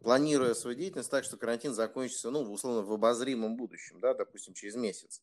[0.00, 4.76] планируя свою деятельность так, что карантин закончится, ну, условно, в обозримом будущем, да, допустим, через
[4.76, 5.20] месяц.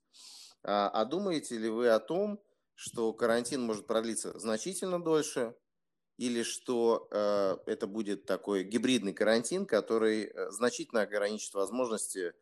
[0.62, 2.42] А, а думаете ли вы о том,
[2.74, 5.56] что карантин может продлиться значительно дольше,
[6.18, 12.34] или что э, это будет такой гибридный карантин, который э, значительно ограничит возможности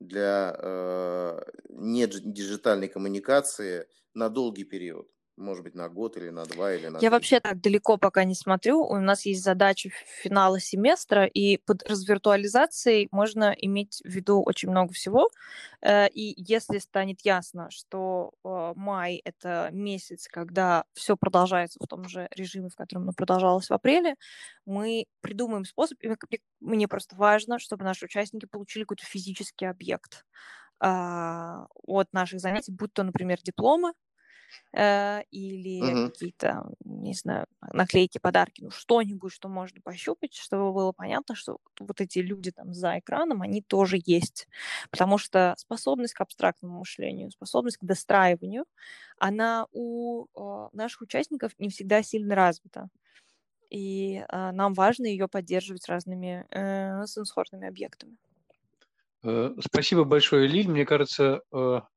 [0.00, 6.88] для э, недиджитальной коммуникации на долгий период может быть, на год или на два или
[6.88, 8.82] на Я вообще так далеко пока не смотрю.
[8.82, 9.90] У нас есть задача
[10.22, 15.30] финала семестра, и под развиртуализацией можно иметь в виду очень много всего.
[15.80, 22.08] Э, и если станет ясно, что э, май— это месяц, когда все продолжается в том
[22.08, 24.16] же режиме, в котором оно продолжалось в апреле,
[24.66, 26.10] мы придумаем способ, и
[26.60, 30.24] мне просто важно, чтобы наши участники получили какой-то физический объект
[30.80, 33.92] а, от наших занятий, будь то, например, дипломы,
[34.72, 36.10] э, или угу.
[36.10, 42.00] какие-то, не знаю, наклейки, подарки, ну что-нибудь, что можно пощупать, чтобы было понятно, что вот
[42.00, 44.48] эти люди там за экраном, они тоже есть.
[44.90, 48.64] Потому что способность к абстрактному мышлению, способность к достраиванию,
[49.18, 52.88] она у э, наших участников не всегда сильно развита.
[53.70, 58.16] И э, нам важно ее поддерживать разными э, сенсорными объектами.
[59.22, 60.68] Э, спасибо большое, Лиль.
[60.68, 61.91] Мне кажется, э, Э,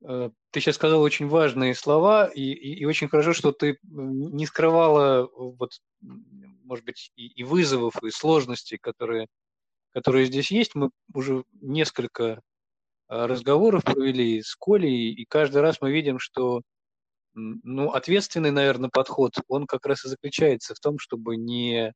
[0.00, 5.28] ты сейчас сказал очень важные слова, и, и, и очень хорошо, что ты не скрывала,
[5.34, 9.26] вот, может быть, и, и вызовов, и сложностей, которые,
[9.90, 10.74] которые здесь есть.
[10.74, 12.38] Мы уже несколько э,
[13.08, 16.62] разговоров провели с Колей, и каждый раз мы видим, что
[17.34, 21.92] ну, ответственный, наверное, подход, он как раз и заключается в том, чтобы не,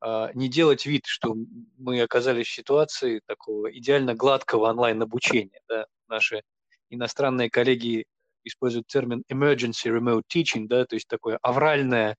[0.00, 1.36] а, не делать вид, что
[1.76, 5.60] мы оказались в ситуации такого идеально гладкого онлайн-обучения.
[5.68, 5.86] Да?
[6.08, 6.42] Наши
[6.90, 8.06] иностранные коллеги
[8.44, 12.16] используют термин emergency remote teaching, да, то есть такое авральное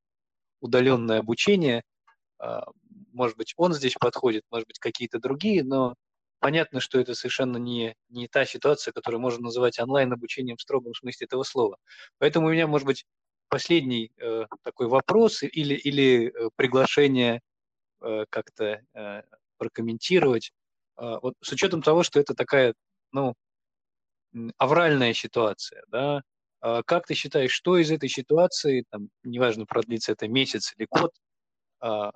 [0.59, 1.83] удаленное обучение.
[2.39, 2.65] А,
[3.13, 5.95] может быть, он здесь подходит, может быть, какие-то другие, но
[6.39, 11.25] понятно, что это совершенно не, не та ситуация, которую можно называть онлайн-обучением в строгом смысле
[11.25, 11.77] этого слова.
[12.19, 13.05] Поэтому у меня, может быть,
[13.49, 17.41] последний э, такой вопрос или, или э, приглашение
[18.01, 19.21] э, как-то э,
[19.57, 20.51] прокомментировать.
[20.97, 22.73] Э, вот с учетом того, что это такая,
[23.11, 23.33] ну,
[24.57, 26.21] авральная ситуация, да,
[26.61, 31.11] а как ты считаешь, что из этой ситуации, там, неважно, продлится это месяц или год,
[31.79, 32.11] а,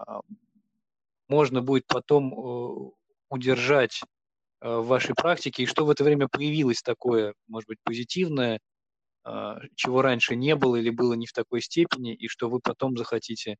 [1.27, 2.93] можно будет потом
[3.29, 4.01] удержать
[4.61, 8.59] э, в вашей практике, и что в это время появилось такое, может быть, позитивное,
[9.23, 12.97] а, чего раньше не было или было не в такой степени, и что вы потом
[12.97, 13.57] захотите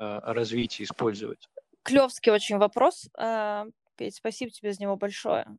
[0.00, 1.48] развить и использовать?
[1.82, 3.08] Клевский очень вопрос.
[3.96, 5.58] Петь, спасибо тебе за него большое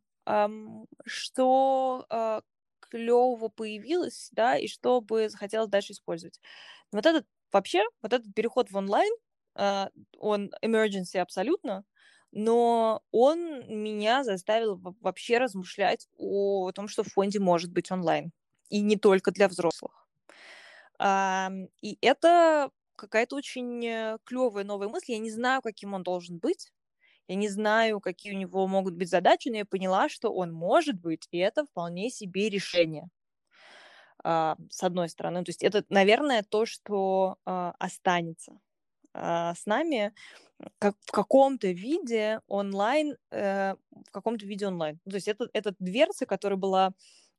[1.06, 2.42] что а,
[2.80, 6.40] клево появилось, да, и что бы захотелось дальше использовать.
[6.92, 9.12] Вот этот вообще, вот этот переход в онлайн,
[9.56, 11.84] а, он emergency абсолютно,
[12.32, 18.32] но он меня заставил вообще размышлять о том, что в фонде может быть онлайн,
[18.70, 20.08] и не только для взрослых.
[21.02, 25.14] И это какая-то очень э, клевая новая мысль.
[25.14, 26.72] Я не знаю, каким он должен быть,
[27.30, 31.00] я не знаю, какие у него могут быть задачи, но я поняла, что он может
[31.00, 33.08] быть, и это вполне себе решение.
[34.22, 35.46] Uh, с одной стороны.
[35.46, 38.60] То есть это, наверное, то, что uh, останется
[39.16, 40.14] uh, с нами
[40.78, 45.00] как, в каком-то виде онлайн, э, в каком-то виде онлайн.
[45.10, 46.92] То есть это, это дверца, которая была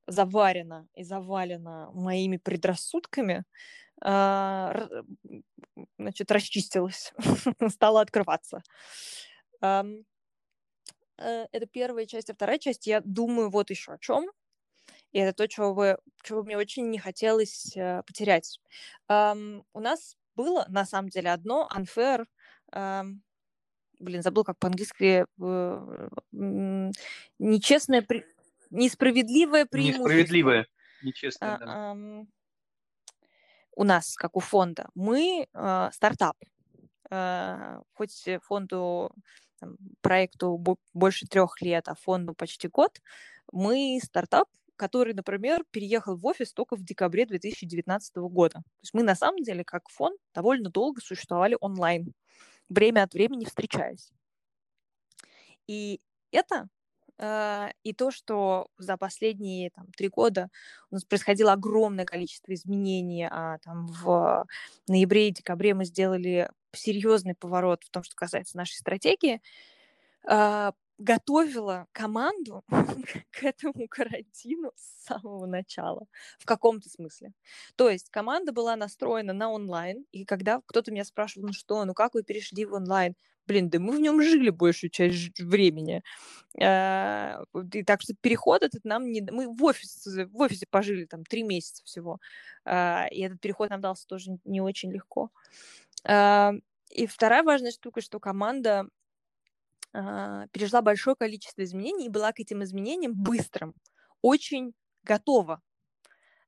[0.07, 3.45] заварена и завалена моими предрассудками,
[4.03, 4.73] значит,
[6.31, 7.13] расчистилась,
[7.69, 8.63] стала открываться.
[11.21, 12.31] Э, это первая часть.
[12.31, 14.31] А вторая часть, я думаю вот еще о чем.
[15.13, 18.61] И это то, чего, вы, чего мне очень не хотелось э, потерять.
[19.09, 22.27] у нас было, на самом деле, одно unfair,
[23.99, 26.01] блин, забыл, как по-английски, э,
[27.39, 28.25] нечестное, при...
[28.71, 30.05] несправедливое преимущество.
[30.05, 30.67] Несправедливое,
[31.03, 31.97] нечестное, да.
[33.77, 36.37] У нас, как у фонда, мы э, стартап.
[37.95, 39.13] Хоть фонду
[39.61, 40.63] там, проекту
[40.95, 43.01] больше трех лет, а фонду почти год,
[43.53, 48.55] мы стартап, который, например, переехал в офис только в декабре 2019 года.
[48.55, 52.15] То есть мы на самом деле, как фонд, довольно долго существовали онлайн,
[52.69, 54.11] время от времени встречаясь.
[55.67, 56.01] И
[56.33, 56.69] это
[57.21, 60.49] и то, что за последние там, три года
[60.91, 64.47] у нас происходило огромное количество изменений, а там в
[64.89, 69.41] ноябре и декабре мы сделали серьезный поворот в том, что касается нашей стратегии,
[70.31, 72.63] э, готовила команду
[73.33, 76.07] к этому карантину с самого начала,
[76.39, 77.33] в каком-то смысле.
[77.75, 81.95] То есть команда была настроена на онлайн, и когда кто-то меня спрашивал, ну что, ну
[81.95, 83.15] как вы перешли в онлайн?
[83.47, 86.03] Блин, да мы в нем жили большую часть времени.
[86.63, 87.43] А,
[87.73, 89.23] и так что переход этот нам не...
[89.23, 92.21] Мы в, офис, в офисе пожили там три месяца всего,
[92.65, 95.31] а, и этот переход нам дался тоже не очень легко.
[96.05, 96.53] А,
[96.91, 98.87] и вторая важная штука, что команда
[99.93, 103.75] пережила большое количество изменений и была к этим изменениям быстрым,
[104.23, 104.73] очень
[105.03, 105.61] готова.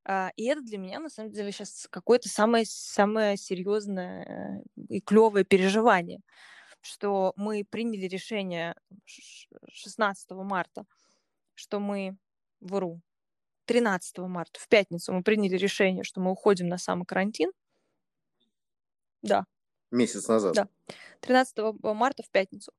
[0.05, 5.45] А, и это для меня, на самом деле, сейчас какое-то самое, самое серьезное и клевое
[5.45, 6.21] переживание,
[6.81, 8.75] что мы приняли решение
[9.05, 10.85] 16 марта,
[11.55, 12.17] что мы,
[12.61, 13.01] вру,
[13.67, 17.53] 13 марта, в пятницу мы приняли решение, что мы уходим на самокарантин.
[19.23, 19.45] Да.
[19.93, 20.55] Месяц назад.
[20.55, 20.69] Да.
[21.21, 22.73] 13 марта в пятницу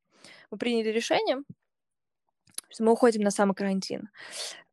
[0.51, 1.37] мы приняли решение,
[2.69, 4.09] что мы уходим на самокарантин.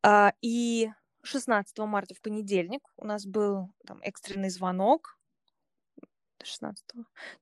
[0.03, 0.91] А, и
[1.23, 5.21] 16 марта в понедельник у нас был там, экстренный звонок
[6.45, 6.85] 16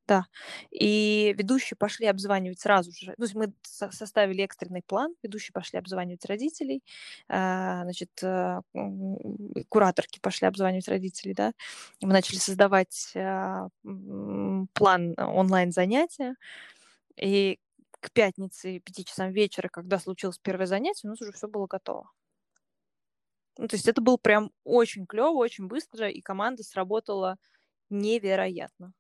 [0.06, 0.26] да.
[0.70, 3.14] И ведущие пошли обзванивать сразу же.
[3.16, 6.82] То есть мы составили экстренный план, ведущие пошли обзванивать родителей,
[7.28, 8.60] а, значит, э,
[9.68, 11.52] кураторки пошли обзванивать родителей, да.
[12.00, 13.68] И мы начали создавать а,
[14.74, 16.36] план онлайн-занятия.
[17.16, 17.58] И
[18.00, 22.10] к пятнице, пяти часам вечера, когда случилось первое занятие, у нас уже все было готово.
[23.58, 27.36] Ну, то есть это было прям очень клево, очень быстро, и команда сработала
[27.90, 28.92] невероятно.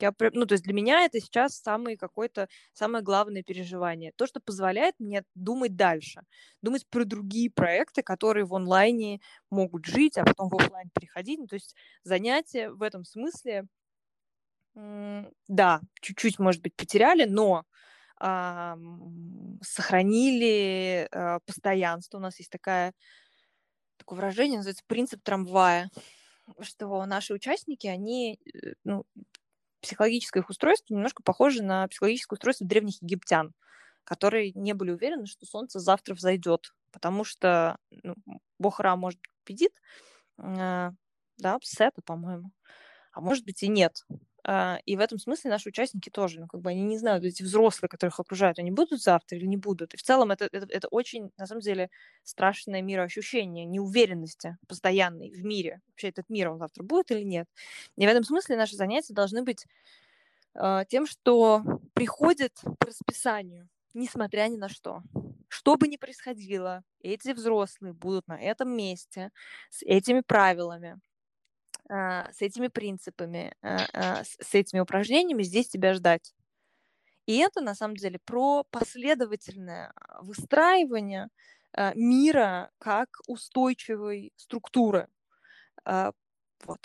[0.00, 4.12] Я, ну, то есть для меня это сейчас самое какое-то, самое главное переживание.
[4.16, 6.22] То, что позволяет мне думать дальше.
[6.62, 9.20] Думать про другие проекты, которые в онлайне
[9.50, 11.40] могут жить, а потом в офлайн переходить.
[11.40, 11.74] Ну, то есть
[12.04, 13.66] занятия в этом смысле,
[15.48, 17.64] да, чуть-чуть, может быть, потеряли, но
[19.62, 22.18] сохранили э, постоянство.
[22.18, 22.92] У нас есть такая,
[23.96, 25.90] такое выражение, называется принцип трамвая,
[26.60, 29.04] что наши участники, они, э, ну,
[29.80, 33.52] психологическое их устройство немножко похоже на психологическое устройство древних египтян,
[34.02, 38.16] которые не были уверены, что солнце завтра взойдет, потому что ну,
[38.58, 39.72] бог Ра, может, победит,
[40.38, 40.90] э,
[41.36, 42.50] да, Сета, по-моему,
[43.12, 44.04] а может быть и нет.
[44.50, 47.42] А, и в этом смысле наши участники тоже, ну, как бы они не знают, эти
[47.42, 49.92] взрослые, которых окружают, они будут завтра или не будут.
[49.92, 51.90] И в целом это, это, это очень, на самом деле,
[52.22, 55.82] страшное мироощущение, неуверенности постоянной в мире.
[55.88, 57.46] Вообще этот мир, он завтра будет или нет.
[57.96, 59.66] И в этом смысле наши занятия должны быть
[60.54, 65.02] э, тем, что приходит по расписанию, несмотря ни на что.
[65.48, 69.30] Что бы ни происходило, эти взрослые будут на этом месте
[69.68, 70.98] с этими правилами,
[71.88, 76.34] с этими принципами, а, а, с этими упражнениями здесь тебя ждать.
[77.26, 81.28] И это на самом деле про последовательное выстраивание
[81.94, 85.08] мира как устойчивой структуры.
[85.84, 86.78] Вот.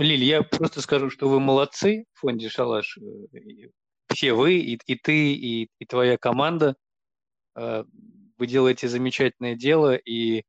[0.00, 2.98] Лиль, я просто скажу, что вы молодцы в фонде «Шалаш».
[2.98, 3.38] Э,
[4.12, 6.76] все вы, и, и ты, и, и твоя команда.
[7.54, 10.42] Вы делаете замечательное дело, и Э,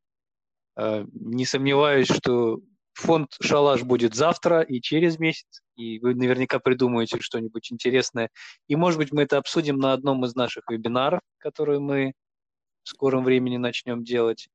[0.78, 2.60] не сомневаюсь, что
[2.94, 8.30] фонд «Шалаш» будет завтра и через месяц, и вы наверняка придумаете что-нибудь интересное.
[8.68, 12.14] И, может быть, мы это обсудим на одном из наших вебинаров, которые мы
[12.84, 14.50] в скором времени начнем делать.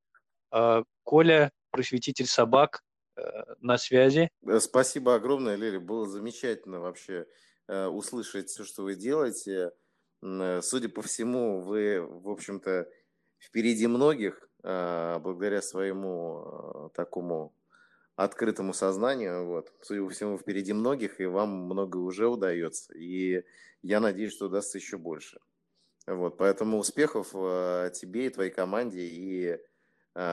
[0.52, 2.82] Э, Коля, просветитель собак,
[3.16, 3.22] э,
[3.60, 4.28] на связи.
[4.58, 5.78] Спасибо огромное, Лили.
[5.78, 7.26] Было замечательно вообще
[7.68, 9.70] услышать все, что вы делаете.
[10.20, 12.88] Судя по всему, вы, в общем-то,
[13.38, 17.52] впереди многих, благодаря своему а, такому
[18.14, 19.46] открытому сознанию.
[19.46, 19.72] Вот.
[19.80, 22.92] Судя по всему, впереди многих, и вам многое уже удается.
[22.94, 23.44] И
[23.82, 25.40] я надеюсь, что удастся еще больше.
[26.06, 26.36] Вот.
[26.36, 29.58] Поэтому успехов а, тебе и твоей команде, и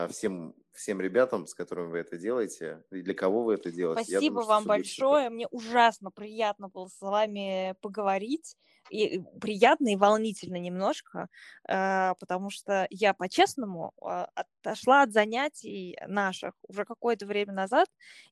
[0.09, 4.11] всем, всем ребятам, с которыми вы это делаете, и для кого вы это делаете.
[4.11, 5.23] Спасибо думаю, вам большое.
[5.23, 5.33] Супер.
[5.33, 8.57] Мне ужасно приятно было с вами поговорить
[8.89, 11.27] и приятно и волнительно немножко,
[11.67, 14.29] э, потому что я по-честному а,
[14.63, 17.87] отошла от занятий наших уже какое-то время назад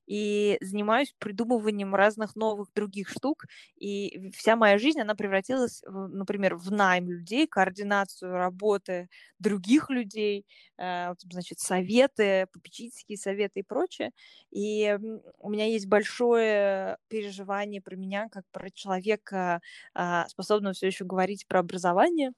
[0.06, 3.44] и занимаюсь придумыванием разных новых других штук,
[3.76, 10.46] и вся моя жизнь, она превратилась, например, в найм людей, координацию работы других людей,
[10.78, 14.10] э, значит, советы, попечительские советы и прочее.
[14.50, 14.96] И
[15.38, 19.60] у меня есть большое переживание про меня, как про человека,
[19.94, 22.32] а, способного все еще говорить про образование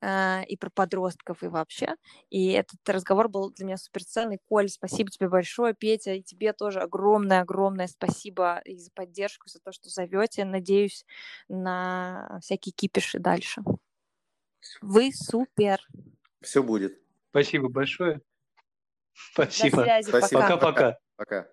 [0.00, 1.94] а, и про подростков, и вообще.
[2.30, 4.38] И этот разговор был для меня суперценный.
[4.48, 5.74] Коль, спасибо тебе большое.
[5.74, 10.44] Петя, и тебе тоже огромное-огромное спасибо и за поддержку, за то, что зовете.
[10.44, 11.04] Надеюсь
[11.48, 13.62] на всякие кипиши дальше.
[14.80, 15.80] Вы супер.
[16.40, 16.98] Все будет.
[17.30, 18.20] Спасибо большое.
[19.12, 19.78] Спасибо.
[19.78, 20.08] До связи.
[20.08, 20.40] Спасибо.
[20.42, 20.98] Пока-пока.
[21.16, 21.48] Пока.